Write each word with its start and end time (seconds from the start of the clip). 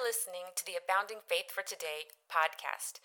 You're 0.00 0.08
listening 0.08 0.54
to 0.56 0.64
the 0.64 0.72
Abounding 0.82 1.18
Faith 1.28 1.50
for 1.50 1.62
Today 1.62 2.08
podcast. 2.30 3.00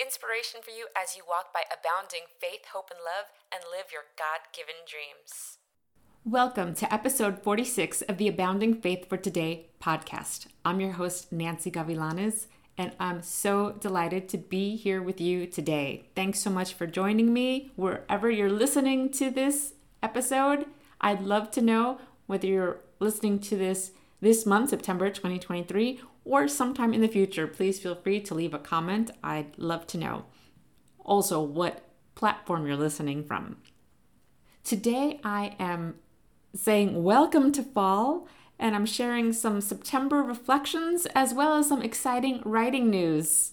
Inspiration 0.00 0.60
for 0.62 0.70
you 0.70 0.86
as 0.96 1.16
you 1.16 1.22
walk 1.28 1.52
by 1.52 1.62
abounding 1.66 2.28
faith, 2.40 2.66
hope, 2.72 2.90
and 2.90 3.00
love 3.00 3.26
and 3.52 3.64
live 3.70 3.86
your 3.92 4.02
God 4.16 4.46
given 4.54 4.74
dreams. 4.86 5.58
Welcome 6.24 6.74
to 6.74 6.92
episode 6.92 7.42
46 7.42 8.02
of 8.02 8.18
the 8.18 8.28
Abounding 8.28 8.80
Faith 8.80 9.08
for 9.08 9.16
Today 9.16 9.70
podcast. 9.82 10.46
I'm 10.64 10.80
your 10.80 10.92
host, 10.92 11.32
Nancy 11.32 11.70
Gavilanes, 11.70 12.46
and 12.78 12.92
I'm 13.00 13.22
so 13.22 13.72
delighted 13.72 14.28
to 14.28 14.38
be 14.38 14.76
here 14.76 15.02
with 15.02 15.20
you 15.20 15.46
today. 15.46 16.10
Thanks 16.14 16.38
so 16.38 16.50
much 16.50 16.74
for 16.74 16.86
joining 16.86 17.32
me 17.32 17.72
wherever 17.74 18.30
you're 18.30 18.52
listening 18.52 19.10
to 19.12 19.30
this 19.30 19.72
episode. 20.00 20.66
I'd 21.00 21.22
love 21.22 21.50
to 21.52 21.62
know 21.62 21.98
whether 22.26 22.46
you're 22.46 22.82
listening 23.00 23.40
to 23.40 23.56
this 23.56 23.90
this 24.20 24.46
month, 24.46 24.70
September 24.70 25.10
2023, 25.10 26.00
or 26.24 26.48
sometime 26.48 26.92
in 26.94 27.00
the 27.00 27.08
future. 27.08 27.46
Please 27.46 27.78
feel 27.78 27.94
free 27.94 28.20
to 28.20 28.34
leave 28.34 28.54
a 28.54 28.58
comment. 28.58 29.10
I'd 29.22 29.56
love 29.58 29.86
to 29.88 29.98
know. 29.98 30.24
Also, 31.00 31.40
what 31.40 31.84
platform 32.14 32.66
you're 32.66 32.76
listening 32.76 33.24
from. 33.24 33.58
Today, 34.64 35.20
I 35.22 35.54
am 35.58 35.96
saying 36.54 37.04
welcome 37.04 37.52
to 37.52 37.62
fall, 37.62 38.26
and 38.58 38.74
I'm 38.74 38.86
sharing 38.86 39.32
some 39.32 39.60
September 39.60 40.22
reflections 40.22 41.06
as 41.14 41.34
well 41.34 41.54
as 41.54 41.68
some 41.68 41.82
exciting 41.82 42.42
writing 42.44 42.90
news. 42.90 43.52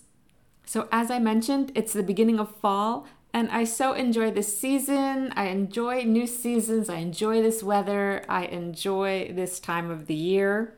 So, 0.65 0.87
as 0.91 1.11
I 1.11 1.19
mentioned, 1.19 1.71
it's 1.75 1.93
the 1.93 2.03
beginning 2.03 2.39
of 2.39 2.55
fall, 2.55 3.05
and 3.33 3.49
I 3.49 3.63
so 3.63 3.93
enjoy 3.93 4.29
this 4.29 4.55
season. 4.55 5.33
I 5.35 5.45
enjoy 5.45 6.03
new 6.03 6.27
seasons. 6.27 6.87
I 6.87 6.97
enjoy 6.97 7.41
this 7.41 7.63
weather. 7.63 8.23
I 8.29 8.45
enjoy 8.45 9.31
this 9.33 9.59
time 9.59 9.89
of 9.89 10.05
the 10.05 10.13
year. 10.13 10.75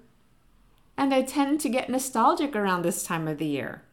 And 0.97 1.13
I 1.13 1.21
tend 1.21 1.59
to 1.61 1.69
get 1.69 1.89
nostalgic 1.89 2.55
around 2.55 2.83
this 2.83 3.03
time 3.03 3.27
of 3.27 3.39
the 3.39 3.45
year. 3.45 3.83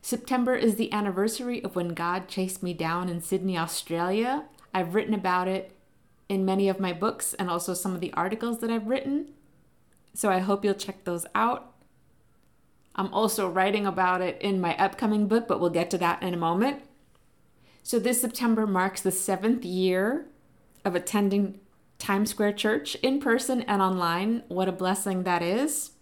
September 0.00 0.54
is 0.54 0.76
the 0.76 0.90
anniversary 0.92 1.62
of 1.62 1.76
when 1.76 1.88
God 1.88 2.28
chased 2.28 2.62
me 2.62 2.72
down 2.72 3.10
in 3.10 3.20
Sydney, 3.20 3.58
Australia. 3.58 4.44
I've 4.72 4.94
written 4.94 5.12
about 5.12 5.46
it 5.46 5.72
in 6.26 6.46
many 6.46 6.70
of 6.70 6.80
my 6.80 6.94
books 6.94 7.34
and 7.34 7.50
also 7.50 7.74
some 7.74 7.94
of 7.94 8.00
the 8.00 8.14
articles 8.14 8.60
that 8.60 8.70
I've 8.70 8.86
written. 8.86 9.34
So 10.14 10.30
I 10.30 10.38
hope 10.38 10.64
you'll 10.64 10.72
check 10.72 11.04
those 11.04 11.26
out. 11.34 11.74
I'm 12.94 13.12
also 13.12 13.48
writing 13.48 13.86
about 13.86 14.22
it 14.22 14.40
in 14.40 14.58
my 14.60 14.74
upcoming 14.76 15.28
book, 15.28 15.46
but 15.46 15.60
we'll 15.60 15.68
get 15.68 15.90
to 15.90 15.98
that 15.98 16.22
in 16.22 16.32
a 16.32 16.38
moment. 16.38 16.82
So 17.88 17.98
this 17.98 18.20
September 18.20 18.66
marks 18.66 19.00
the 19.00 19.10
seventh 19.10 19.64
year 19.64 20.26
of 20.84 20.94
attending 20.94 21.58
Times 21.98 22.28
Square 22.28 22.52
Church 22.52 22.96
in 22.96 23.18
person 23.18 23.62
and 23.62 23.80
online. 23.80 24.42
What 24.48 24.68
a 24.68 24.72
blessing 24.72 25.22
that 25.22 25.40
is. 25.40 25.92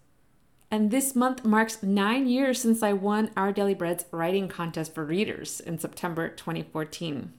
And 0.69 0.91
this 0.91 1.15
month 1.15 1.45
marks 1.45 1.85
nine 1.85 2.27
years 2.27 2.61
since 2.61 2.83
I 2.83 2.93
won 2.93 3.31
Our 3.37 3.53
Daily 3.53 3.73
Bread's 3.73 4.05
writing 4.11 4.49
contest 4.49 4.97
for 4.97 5.05
readers 5.05 5.61
in 5.61 5.79
September 5.79 6.29
2014. 6.29 7.33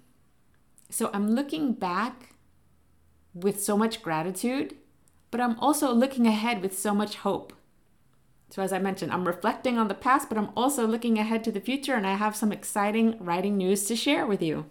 So 0.90 1.10
I'm 1.14 1.32
looking 1.32 1.74
back 1.74 2.36
with 3.34 3.62
so 3.62 3.76
much 3.76 4.02
gratitude, 4.02 4.76
but 5.30 5.42
I'm 5.42 5.60
also 5.60 5.92
looking 5.92 6.26
ahead 6.26 6.62
with 6.62 6.80
so 6.80 6.94
much 6.94 7.16
hope. 7.16 7.52
So, 8.50 8.62
as 8.62 8.72
I 8.72 8.80
mentioned, 8.80 9.12
I'm 9.12 9.28
reflecting 9.28 9.78
on 9.78 9.88
the 9.88 9.94
past, 9.94 10.30
but 10.30 10.38
I'm 10.38 10.52
also 10.56 10.88
looking 10.88 11.20
ahead 11.20 11.44
to 11.44 11.52
the 11.52 11.60
future, 11.60 11.96
and 11.96 12.08
I 12.08 12.16
have 12.16 12.36
some 12.36 12.52
exciting 12.52 13.18
writing 13.20 13.58
news 13.58 13.86
to 13.86 13.96
share 13.96 14.26
with 14.26 14.42
you. 14.42 14.66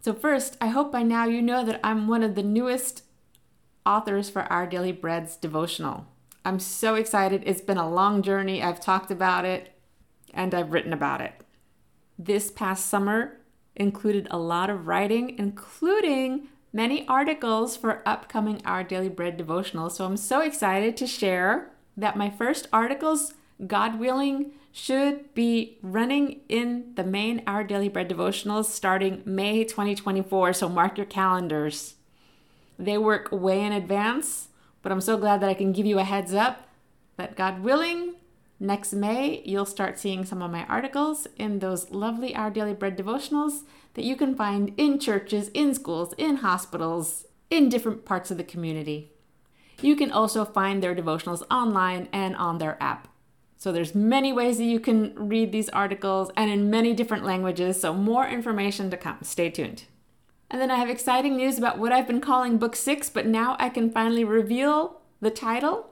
So, 0.00 0.14
first, 0.14 0.56
I 0.60 0.68
hope 0.68 0.92
by 0.92 1.02
now 1.02 1.24
you 1.24 1.42
know 1.42 1.64
that 1.64 1.80
I'm 1.82 2.06
one 2.06 2.22
of 2.22 2.34
the 2.34 2.42
newest 2.42 3.02
authors 3.84 4.30
for 4.30 4.42
Our 4.52 4.66
Daily 4.66 4.92
Bread's 4.92 5.36
devotional. 5.36 6.06
I'm 6.44 6.60
so 6.60 6.94
excited. 6.94 7.42
It's 7.46 7.60
been 7.60 7.78
a 7.78 7.90
long 7.90 8.22
journey. 8.22 8.62
I've 8.62 8.80
talked 8.80 9.10
about 9.10 9.44
it 9.44 9.72
and 10.32 10.54
I've 10.54 10.72
written 10.72 10.92
about 10.92 11.22
it. 11.22 11.32
This 12.18 12.50
past 12.50 12.86
summer 12.86 13.40
included 13.74 14.28
a 14.30 14.38
lot 14.38 14.68
of 14.68 14.86
writing, 14.86 15.38
including 15.38 16.48
many 16.72 17.08
articles 17.08 17.76
for 17.76 18.06
upcoming 18.06 18.60
Our 18.64 18.84
Daily 18.84 19.08
Bread 19.08 19.36
devotional. 19.36 19.90
So, 19.90 20.04
I'm 20.04 20.16
so 20.16 20.40
excited 20.40 20.96
to 20.98 21.06
share 21.06 21.70
that 21.96 22.16
my 22.16 22.30
first 22.30 22.68
articles, 22.72 23.34
God 23.66 23.98
willing, 23.98 24.52
should 24.72 25.32
be 25.34 25.78
running 25.82 26.40
in 26.48 26.92
the 26.96 27.04
main 27.04 27.42
Our 27.46 27.62
Daily 27.62 27.88
Bread 27.88 28.08
devotionals 28.08 28.64
starting 28.64 29.22
May 29.24 29.64
2024. 29.64 30.52
So 30.52 30.68
mark 30.68 30.98
your 30.98 31.06
calendars. 31.06 31.94
They 32.76 32.98
work 32.98 33.28
way 33.30 33.62
in 33.62 33.72
advance, 33.72 34.48
but 34.82 34.90
I'm 34.90 35.00
so 35.00 35.16
glad 35.16 35.40
that 35.40 35.48
I 35.48 35.54
can 35.54 35.72
give 35.72 35.86
you 35.86 36.00
a 36.00 36.04
heads 36.04 36.34
up 36.34 36.68
that 37.16 37.36
God 37.36 37.62
willing, 37.62 38.14
next 38.58 38.92
May, 38.92 39.42
you'll 39.44 39.64
start 39.64 39.98
seeing 40.00 40.24
some 40.24 40.42
of 40.42 40.50
my 40.50 40.64
articles 40.64 41.28
in 41.36 41.60
those 41.60 41.90
lovely 41.92 42.34
Our 42.34 42.50
Daily 42.50 42.74
Bread 42.74 42.98
devotionals 42.98 43.60
that 43.94 44.04
you 44.04 44.16
can 44.16 44.34
find 44.34 44.74
in 44.76 44.98
churches, 44.98 45.50
in 45.54 45.74
schools, 45.74 46.14
in 46.18 46.36
hospitals, 46.36 47.26
in 47.48 47.68
different 47.68 48.04
parts 48.04 48.32
of 48.32 48.38
the 48.38 48.44
community. 48.44 49.12
You 49.80 49.96
can 49.96 50.10
also 50.10 50.44
find 50.44 50.82
their 50.82 50.94
devotionals 50.94 51.42
online 51.50 52.08
and 52.12 52.36
on 52.36 52.58
their 52.58 52.82
app. 52.82 53.08
So 53.56 53.72
there's 53.72 53.94
many 53.94 54.32
ways 54.32 54.58
that 54.58 54.64
you 54.64 54.78
can 54.78 55.14
read 55.16 55.50
these 55.50 55.68
articles 55.70 56.30
and 56.36 56.50
in 56.50 56.70
many 56.70 56.92
different 56.92 57.24
languages, 57.24 57.80
so 57.80 57.94
more 57.94 58.26
information 58.26 58.90
to 58.90 58.96
come. 58.96 59.18
Stay 59.22 59.50
tuned. 59.50 59.84
And 60.50 60.60
then 60.60 60.70
I 60.70 60.76
have 60.76 60.90
exciting 60.90 61.36
news 61.36 61.58
about 61.58 61.78
what 61.78 61.90
I've 61.90 62.06
been 62.06 62.20
calling 62.20 62.58
book 62.58 62.76
6, 62.76 63.10
but 63.10 63.26
now 63.26 63.56
I 63.58 63.70
can 63.70 63.90
finally 63.90 64.24
reveal 64.24 65.00
the 65.20 65.30
title. 65.30 65.90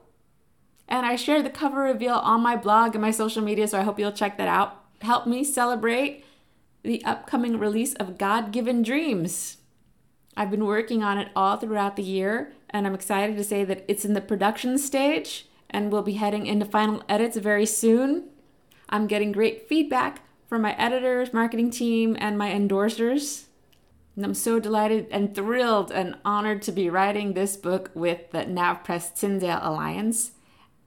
And 0.87 1.05
I 1.05 1.15
shared 1.15 1.45
the 1.45 1.49
cover 1.49 1.81
reveal 1.81 2.13
on 2.15 2.41
my 2.41 2.55
blog 2.55 2.93
and 2.93 3.01
my 3.01 3.11
social 3.11 3.41
media, 3.41 3.67
so 3.67 3.79
I 3.79 3.83
hope 3.83 3.99
you'll 3.99 4.11
check 4.11 4.37
that 4.37 4.47
out. 4.47 4.83
Help 5.01 5.25
me 5.25 5.43
celebrate 5.43 6.23
the 6.83 7.03
upcoming 7.03 7.57
release 7.57 7.93
of 7.95 8.17
God 8.17 8.51
Given 8.51 8.83
Dreams. 8.83 9.57
I've 10.37 10.51
been 10.51 10.65
working 10.65 11.03
on 11.03 11.17
it 11.17 11.29
all 11.35 11.57
throughout 11.57 11.95
the 11.95 12.03
year, 12.03 12.53
and 12.73 12.87
I'm 12.87 12.95
excited 12.95 13.37
to 13.37 13.43
say 13.43 13.63
that 13.63 13.85
it's 13.87 14.03
in 14.03 14.13
the 14.13 14.21
production 14.21 14.79
stage 14.79 15.47
and 15.69 15.91
we'll 15.91 16.01
be 16.01 16.13
heading 16.13 16.47
into 16.47 16.65
final 16.65 17.03
edits 17.07 17.37
very 17.37 17.67
soon. 17.67 18.25
I'm 18.89 19.07
getting 19.07 19.31
great 19.31 19.69
feedback 19.69 20.21
from 20.47 20.63
my 20.63 20.75
editors, 20.77 21.33
marketing 21.33 21.71
team, 21.71 22.17
and 22.19 22.37
my 22.37 22.51
endorsers. 22.51 23.45
And 24.15 24.25
I'm 24.25 24.33
so 24.33 24.59
delighted 24.59 25.07
and 25.09 25.33
thrilled 25.33 25.91
and 25.91 26.15
honored 26.23 26.61
to 26.63 26.71
be 26.71 26.89
writing 26.89 27.33
this 27.33 27.57
book 27.57 27.89
with 27.93 28.31
the 28.31 28.39
NavPress 28.39 29.15
Tyndale 29.15 29.59
Alliance. 29.61 30.31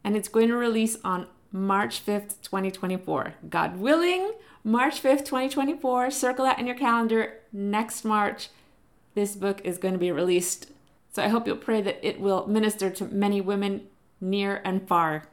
And 0.04 0.16
it's 0.16 0.28
going 0.28 0.48
to 0.48 0.56
release 0.56 0.96
on 1.02 1.26
March 1.50 2.04
5th, 2.04 2.40
2024. 2.42 3.34
God 3.48 3.78
willing, 3.78 4.32
March 4.62 5.02
5th, 5.02 5.24
2024. 5.24 6.12
Circle 6.12 6.44
that 6.44 6.60
in 6.60 6.66
your 6.66 6.76
calendar. 6.76 7.40
Next 7.52 8.04
March, 8.04 8.50
this 9.14 9.34
book 9.34 9.60
is 9.64 9.78
going 9.78 9.94
to 9.94 9.98
be 9.98 10.12
released 10.12 10.70
so 11.16 11.22
I 11.22 11.28
hope 11.28 11.46
you'll 11.46 11.56
pray 11.56 11.80
that 11.80 11.98
it 12.06 12.20
will 12.20 12.46
minister 12.46 12.90
to 12.90 13.06
many 13.06 13.40
women 13.40 13.86
near 14.20 14.60
and 14.66 14.86
far. 14.86 15.24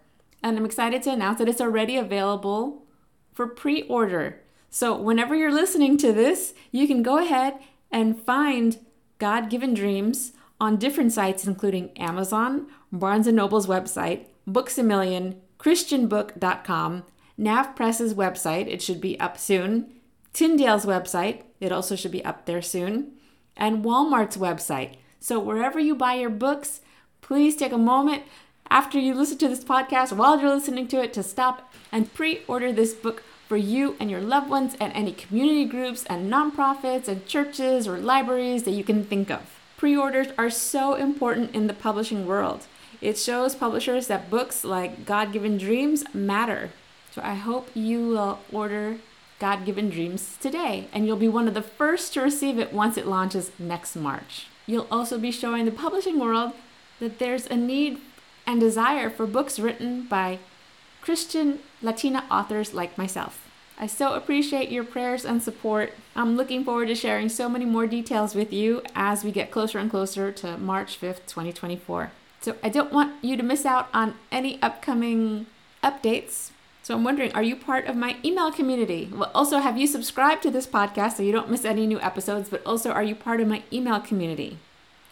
And 0.42 0.58
I'm 0.58 0.64
excited 0.64 1.04
to 1.04 1.12
announce 1.12 1.40
that 1.40 1.50
it's 1.50 1.60
already 1.60 1.98
available 1.98 2.86
for 3.34 3.48
pre 3.48 3.82
order. 3.84 4.40
So 4.70 4.96
whenever 4.96 5.36
you're 5.36 5.52
listening 5.52 5.98
to 5.98 6.14
this, 6.14 6.54
you 6.72 6.88
can 6.88 7.04
go 7.04 7.18
ahead 7.18 7.56
and 7.92 8.18
find 8.18 8.80
God 9.20 9.50
Given 9.50 9.74
Dreams 9.74 10.32
on 10.58 10.78
different 10.78 11.12
sites, 11.12 11.46
including 11.46 11.92
Amazon, 11.98 12.68
Barnes 12.90 13.28
& 13.28 13.34
Noble's 13.34 13.68
website, 13.68 14.28
Books 14.48 14.78
a 14.78 14.84
Million, 14.84 15.42
ChristianBook.com, 15.60 17.04
NavPress's 17.38 18.14
website, 18.14 18.68
it 18.68 18.82
should 18.82 19.02
be 19.02 19.20
up 19.20 19.38
soon, 19.38 19.92
Tyndale's 20.32 20.86
website, 20.86 21.42
it 21.60 21.74
also 21.74 21.98
should 21.98 22.12
be 22.12 22.24
up 22.24 22.46
there 22.46 22.62
soon, 22.62 23.12
and 23.58 23.84
Walmart's 23.84 24.38
website. 24.38 24.96
So, 25.24 25.40
wherever 25.40 25.80
you 25.80 25.96
buy 25.96 26.16
your 26.16 26.30
books, 26.30 26.82
please 27.22 27.56
take 27.56 27.72
a 27.72 27.78
moment 27.78 28.24
after 28.70 29.00
you 29.00 29.14
listen 29.14 29.38
to 29.38 29.48
this 29.48 29.64
podcast, 29.64 30.12
while 30.12 30.38
you're 30.38 30.54
listening 30.54 30.86
to 30.90 31.02
it, 31.02 31.14
to 31.14 31.24
stop 31.24 31.72
and 31.94 32.14
pre 32.14 32.42
order 32.46 32.74
this 32.74 32.94
book 32.94 33.24
for 33.48 33.56
you 33.56 33.96
and 34.02 34.12
your 34.12 34.20
loved 34.20 34.50
ones 34.50 34.76
and 34.82 34.92
any 34.92 35.14
community 35.14 35.64
groups 35.64 36.04
and 36.10 36.30
nonprofits 36.30 37.08
and 37.08 37.26
churches 37.26 37.88
or 37.88 38.00
libraries 38.00 38.64
that 38.64 38.72
you 38.72 38.84
can 38.84 39.06
think 39.06 39.32
of. 39.32 39.58
Pre 39.78 39.96
orders 39.96 40.28
are 40.38 40.50
so 40.50 40.96
important 40.96 41.56
in 41.56 41.68
the 41.68 41.74
publishing 41.74 42.28
world. 42.28 42.68
It 43.00 43.18
shows 43.18 43.56
publishers 43.56 44.08
that 44.08 44.30
books 44.30 44.66
like 44.66 45.06
God 45.06 45.32
Given 45.32 45.58
Dreams 45.58 46.04
matter. 46.14 46.72
So 47.12 47.22
I 47.24 47.36
hope 47.36 47.70
you 47.74 48.10
will 48.10 48.40
order 48.52 48.98
God 49.40 49.64
Given 49.64 49.90
Dreams 49.90 50.36
today, 50.42 50.90
and 50.92 51.08
you'll 51.08 51.16
be 51.16 51.30
one 51.30 51.48
of 51.48 51.54
the 51.54 51.62
first 51.62 52.14
to 52.16 52.22
receive 52.22 52.60
it 52.60 52.74
once 52.74 52.98
it 52.98 53.08
launches 53.08 53.52
next 53.58 53.96
March. 53.96 54.48
You'll 54.66 54.88
also 54.90 55.18
be 55.18 55.32
showing 55.32 55.66
the 55.66 55.72
publishing 55.72 56.20
world 56.20 56.54
that 57.00 57.20
there's 57.20 57.48
a 57.48 57.56
need 57.56 58.00
and 58.46 58.60
desire 58.60 59.10
for 59.10 59.26
books 59.26 59.60
written 59.60 60.04
by 60.04 60.40
Christian 61.02 61.60
Latina 61.82 62.24
authors 62.32 62.74
like 62.74 62.98
myself. 62.98 63.48
I 63.78 63.88
so 63.88 64.14
appreciate 64.14 64.70
your 64.70 64.84
prayers 64.84 65.26
and 65.26 65.42
support. 65.42 65.94
I'm 66.16 66.38
looking 66.38 66.64
forward 66.64 66.88
to 66.88 66.96
sharing 66.96 67.28
so 67.28 67.50
many 67.50 67.66
more 67.66 67.88
details 67.88 68.36
with 68.36 68.54
you 68.54 68.82
as 68.96 69.24
we 69.24 69.32
get 69.32 69.52
closer 69.52 69.80
and 69.80 69.90
closer 69.90 70.32
to 70.32 70.58
March 70.58 71.00
5th, 71.00 71.26
2024. 71.28 72.12
So 72.40 72.56
I 72.62 72.70
don't 72.70 72.94
want 72.94 73.24
you 73.24 73.36
to 73.36 73.44
miss 73.44 73.66
out 73.66 73.90
on 73.94 74.16
any 74.32 74.62
upcoming 74.62 75.48
updates. 75.84 76.52
So 76.84 76.94
I'm 76.94 77.06
wondering, 77.06 77.32
are 77.32 77.42
you 77.42 77.56
part 77.56 77.88
of 77.88 77.96
my 77.96 78.18
email 78.26 78.52
community? 78.52 79.10
Well, 79.10 79.32
also, 79.34 79.60
have 79.60 79.78
you 79.78 79.88
subscribed 79.88 80.44
to 80.44 80.52
this 80.52 80.68
podcast 80.68 81.14
so 81.14 81.24
you 81.24 81.32
don't 81.32 81.50
miss 81.50 81.64
any 81.64 81.88
new 81.88 82.00
episodes? 82.02 82.50
But 82.50 82.62
also, 82.66 82.92
are 82.92 83.04
you 83.04 83.16
part 83.16 83.40
of 83.40 83.48
my 83.48 83.64
email 83.72 84.02
community? 84.02 84.58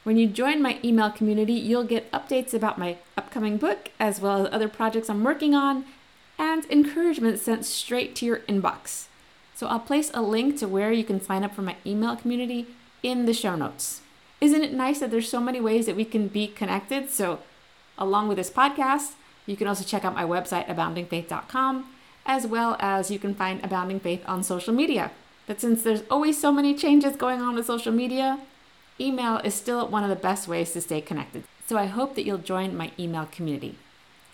When 0.04 0.18
you 0.18 0.28
join 0.28 0.62
my 0.62 0.80
email 0.84 1.10
community, 1.10 1.54
you'll 1.54 1.86
get 1.86 2.12
updates 2.12 2.54
about 2.54 2.78
my 2.78 2.98
upcoming 3.16 3.56
book, 3.56 3.92
as 4.02 4.20
well 4.20 4.46
as 4.46 4.54
other 4.54 4.68
projects 4.68 5.10
I'm 5.10 5.24
working 5.24 5.56
on, 5.56 5.86
and 6.38 6.66
encouragement 6.70 7.40
sent 7.40 7.64
straight 7.64 8.16
to 8.16 8.26
your 8.26 8.40
inbox. 8.50 9.06
So 9.56 9.68
I'll 9.68 9.80
place 9.80 10.12
a 10.14 10.22
link 10.22 10.58
to 10.58 10.68
where 10.68 10.92
you 10.92 11.06
can 11.06 11.22
sign 11.22 11.46
up 11.46 11.56
for 11.56 11.62
my 11.62 11.78
email 11.86 12.18
community 12.18 12.68
in 13.02 13.26
the 13.26 13.34
show 13.34 13.56
notes. 13.56 14.02
Isn't 14.42 14.64
it 14.64 14.74
nice 14.74 15.00
that 15.00 15.10
there's 15.10 15.30
so 15.30 15.40
many 15.40 15.62
ways 15.62 15.86
that 15.86 15.96
we 15.96 16.04
can 16.04 16.28
be 16.28 16.48
connected? 16.48 17.10
So, 17.10 17.40
along 17.98 18.28
with 18.28 18.36
this 18.36 18.50
podcast, 18.50 19.14
you 19.46 19.56
can 19.56 19.68
also 19.68 19.84
check 19.84 20.06
out 20.06 20.16
my 20.16 20.24
website, 20.24 20.68
aboundingfaith.com, 20.68 21.86
as 22.26 22.46
well 22.48 22.78
as 22.80 23.10
you 23.10 23.20
can 23.20 23.34
find 23.34 23.64
Abounding 23.64 24.00
Faith 24.00 24.24
on 24.28 24.44
social 24.44 24.74
media. 24.74 25.12
But 25.48 25.60
since 25.60 25.84
there's 25.84 26.04
always 26.10 26.40
so 26.40 26.52
many 26.52 26.76
changes 26.76 27.16
going 27.16 27.42
on 27.42 27.56
with 27.56 27.66
social 27.66 27.92
media, 27.92 28.40
email 29.00 29.38
is 29.38 29.54
still 29.54 29.88
one 29.88 30.04
of 30.04 30.10
the 30.10 30.16
best 30.16 30.48
ways 30.48 30.72
to 30.74 30.82
stay 30.82 31.02
connected. 31.02 31.44
So 31.66 31.78
I 31.78 31.88
hope 31.88 32.16
that 32.16 32.26
you'll 32.26 32.38
join 32.38 32.78
my 32.78 32.92
email 33.00 33.28
community. 33.32 33.76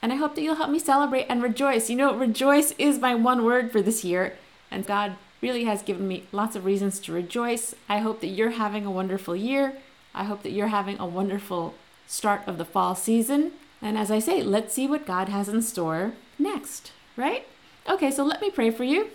And 0.02 0.12
I 0.14 0.16
hope 0.18 0.36
that 0.36 0.42
you'll 0.42 0.56
help 0.56 0.70
me 0.70 0.80
celebrate 0.80 1.26
and 1.28 1.42
rejoice. 1.42 1.90
You 1.90 1.96
know, 1.96 2.16
rejoice 2.16 2.72
is 2.78 3.00
my 3.00 3.16
one 3.16 3.44
word 3.44 3.72
for 3.72 3.82
this 3.82 4.04
year. 4.04 4.36
And 4.70 4.86
God 4.86 5.16
really 5.42 5.64
has 5.66 5.82
given 5.82 6.08
me 6.08 6.26
lots 6.32 6.56
of 6.56 6.66
reasons 6.66 7.00
to 7.00 7.14
rejoice. 7.14 7.74
I 7.88 8.00
hope 8.00 8.22
that 8.22 8.28
you're 8.28 8.52
having 8.52 8.86
a 8.86 8.92
wonderful 8.92 9.36
year. 9.36 9.74
I 10.14 10.24
hope 10.24 10.44
that 10.44 10.52
you're 10.52 10.68
having 10.68 11.00
a 11.00 11.06
wonderful 11.06 11.76
start 12.08 12.42
of 12.48 12.58
the 12.58 12.66
fall 12.66 12.96
season. 12.96 13.52
And 13.82 13.98
as 13.98 14.10
I 14.10 14.20
say, 14.20 14.42
let's 14.42 14.74
see 14.74 14.88
what 14.88 15.06
God 15.06 15.30
has 15.30 15.50
in 15.50 15.62
store 15.62 16.14
next, 16.40 16.92
right? 17.16 17.46
Okay, 17.88 18.12
so 18.12 18.24
let 18.24 18.42
me 18.42 18.50
pray 18.50 18.72
for 18.72 18.84
you. 18.84 19.10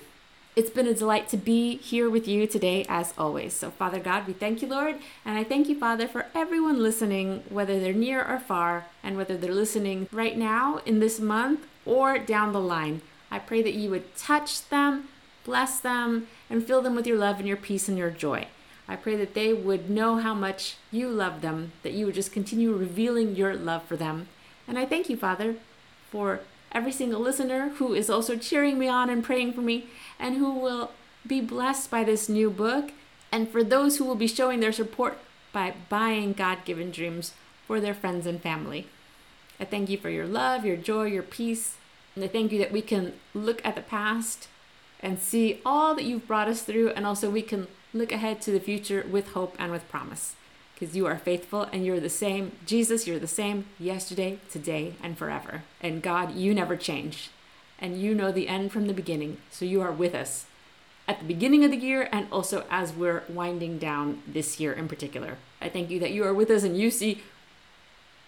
It's 0.55 0.71
been 0.71 0.87
a 0.87 0.93
delight 0.95 1.29
to 1.29 1.39
be 1.39 1.79
here 1.79 2.11
with 2.11 2.29
you 2.29 2.47
today, 2.47 2.85
as 2.87 3.15
always. 3.17 3.55
So, 3.55 3.71
Father 3.71 3.99
God, 3.99 4.27
we 4.27 4.35
thank 4.35 4.61
you, 4.61 4.69
Lord. 4.69 4.97
And 5.25 5.39
I 5.39 5.45
thank 5.45 5.67
you, 5.67 5.79
Father, 5.79 6.07
for 6.07 6.27
everyone 6.35 6.83
listening, 6.83 7.43
whether 7.49 7.81
they're 7.81 7.95
near 7.95 8.23
or 8.23 8.39
far, 8.39 8.85
and 9.03 9.17
whether 9.17 9.37
they're 9.37 9.55
listening 9.55 10.09
right 10.13 10.37
now 10.37 10.81
in 10.85 11.01
this 11.01 11.19
month 11.19 11.67
or 11.87 12.19
down 12.19 12.53
the 12.53 12.61
line. 12.61 13.01
I 13.31 13.39
pray 13.39 13.63
that 13.63 13.73
you 13.73 13.89
would 13.91 14.15
touch 14.15 14.69
them, 14.69 15.09
bless 15.45 15.81
them, 15.81 16.29
and 16.51 16.67
fill 16.67 16.83
them 16.83 16.95
with 16.95 17.07
your 17.07 17.19
love 17.19 17.39
and 17.39 17.49
your 17.49 17.57
peace 17.57 17.89
and 17.89 17.97
your 17.97 18.11
joy. 18.11 18.47
I 18.87 18.97
pray 18.97 19.17
that 19.17 19.33
they 19.33 19.55
would 19.55 19.89
know 19.89 20.17
how 20.17 20.35
much 20.35 20.77
you 20.91 21.09
love 21.09 21.41
them, 21.41 21.73
that 21.83 21.95
you 21.95 22.05
would 22.05 22.15
just 22.15 22.31
continue 22.33 22.75
revealing 22.75 23.37
your 23.37 23.55
love 23.55 23.85
for 23.85 23.97
them. 23.97 24.29
And 24.67 24.79
I 24.79 24.87
thank 24.87 25.09
you, 25.09 25.17
Father, 25.17 25.57
for 26.11 26.41
every 26.71 26.93
single 26.93 27.21
listener 27.21 27.71
who 27.77 27.95
is 27.95 28.09
also 28.09 28.37
cheering 28.37 28.79
me 28.79 28.89
on 28.89 29.11
and 29.11 29.23
praying 29.23 29.53
for 29.53 29.61
me, 29.61 29.87
and 30.19 30.37
who 30.37 30.53
will 30.53 30.93
be 31.27 31.41
blessed 31.41 31.91
by 31.91 32.05
this 32.05 32.29
new 32.29 32.51
book, 32.51 32.93
and 33.31 33.49
for 33.49 33.63
those 33.63 33.97
who 33.97 34.05
will 34.05 34.15
be 34.15 34.27
showing 34.27 34.61
their 34.61 34.73
support 34.73 35.19
by 35.53 35.75
buying 35.89 36.33
God 36.33 36.65
given 36.65 36.91
dreams 36.91 37.33
for 37.67 37.81
their 37.81 37.95
friends 37.95 38.27
and 38.27 38.41
family. 38.41 38.87
I 39.61 39.65
thank 39.65 39.89
you 39.91 39.99
for 39.99 40.11
your 40.11 40.27
love, 40.27 40.65
your 40.65 40.77
joy, 40.77 41.05
your 41.05 41.23
peace, 41.23 41.77
and 42.15 42.25
I 42.25 42.29
thank 42.29 42.53
you 42.53 42.59
that 42.59 42.73
we 42.73 42.83
can 42.83 43.15
look 43.35 43.65
at 43.65 43.75
the 43.75 43.83
past 43.83 44.49
and 45.01 45.19
see 45.19 45.61
all 45.65 45.95
that 45.95 46.05
you've 46.05 46.27
brought 46.27 46.49
us 46.49 46.63
through, 46.63 46.91
and 46.91 47.07
also 47.07 47.31
we 47.31 47.43
can 47.43 47.69
look 47.93 48.13
ahead 48.13 48.41
to 48.43 48.51
the 48.51 48.61
future 48.61 49.07
with 49.11 49.33
hope 49.33 49.55
and 49.59 49.71
with 49.71 49.89
promise. 49.89 50.35
Because 50.83 50.97
you 50.97 51.07
are 51.07 51.17
faithful 51.17 51.69
and 51.73 51.87
you're 51.87 52.01
the 52.01 52.09
same. 52.09 52.57
Jesus, 52.67 53.07
you're 53.07 53.21
the 53.21 53.29
same 53.29 53.67
yesterday, 53.79 54.41
today, 54.51 54.95
and 55.01 55.17
forever. 55.17 55.63
And 55.81 56.03
God, 56.03 56.35
you 56.35 56.53
never 56.53 56.77
change. 56.77 57.31
And 57.79 58.03
you 58.03 58.17
know 58.17 58.33
the 58.33 58.49
end 58.49 58.73
from 58.73 58.89
the 58.89 58.93
beginning. 58.93 59.37
So 59.49 59.65
you 59.65 59.81
are 59.81 59.93
with 59.93 60.13
us 60.13 60.47
at 61.07 61.21
the 61.21 61.25
beginning 61.25 61.65
of 61.65 61.71
the 61.71 61.77
year 61.77 62.09
and 62.11 62.27
also 62.33 62.65
as 62.69 62.93
we're 62.93 63.23
winding 63.29 63.79
down 63.79 64.25
this 64.27 64.59
year 64.59 64.73
in 64.73 64.89
particular. 64.89 65.37
I 65.61 65.69
thank 65.69 65.89
you 65.89 66.01
that 66.01 66.11
you 66.11 66.25
are 66.25 66.35
with 66.35 66.51
us 66.51 66.65
and 66.65 66.77
you 66.77 66.91
see 66.91 67.23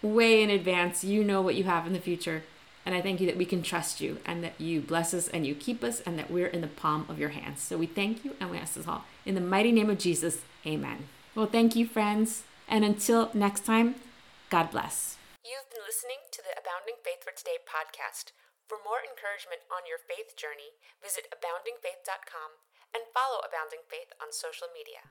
way 0.01 0.41
in 0.41 0.49
advance. 0.49 1.03
You 1.03 1.25
know 1.25 1.43
what 1.43 1.57
you 1.57 1.65
have 1.65 1.89
in 1.89 1.93
the 1.93 1.99
future. 1.99 2.45
And 2.87 2.95
I 2.95 3.03
thank 3.03 3.21
you 3.21 3.27
that 3.27 3.37
we 3.37 3.47
can 3.47 3.65
trust 3.65 4.01
you 4.01 4.19
and 4.25 4.45
that 4.45 4.61
you 4.61 4.81
bless 4.81 5.13
us 5.13 5.27
and 5.27 5.45
you 5.45 5.57
keep 5.57 5.83
us 5.83 6.03
and 6.03 6.17
that 6.21 6.31
we're 6.31 6.47
in 6.47 6.61
the 6.61 6.69
palm 6.69 7.05
of 7.09 7.19
your 7.19 7.31
hands. 7.31 7.63
So 7.63 7.77
we 7.77 7.87
thank 7.87 8.25
you 8.25 8.37
and 8.39 8.49
we 8.53 8.59
ask 8.59 8.75
this 8.75 8.87
all 8.87 9.07
in 9.27 9.35
the 9.35 9.41
mighty 9.41 9.73
name 9.73 9.91
of 9.91 9.99
Jesus. 9.99 10.43
Amen. 10.65 11.09
Well, 11.35 11.51
thank 11.51 11.75
you, 11.75 11.87
friends. 11.87 12.47
And 12.71 12.87
until 12.87 13.31
next 13.35 13.67
time, 13.67 13.99
God 14.51 14.71
bless. 14.71 15.19
You've 15.43 15.69
been 15.69 15.83
listening 15.83 16.23
to 16.31 16.41
the 16.41 16.55
Abounding 16.55 17.03
Faith 17.03 17.27
for 17.27 17.35
Today 17.35 17.59
podcast. 17.67 18.31
For 18.71 18.79
more 18.81 19.03
encouragement 19.05 19.67
on 19.69 19.85
your 19.85 20.01
faith 20.01 20.39
journey, 20.39 20.79
visit 21.03 21.29
aboundingfaith.com 21.29 22.63
and 22.95 23.11
follow 23.13 23.43
Abounding 23.45 23.85
Faith 23.91 24.15
on 24.23 24.33
social 24.33 24.71
media. 24.73 25.11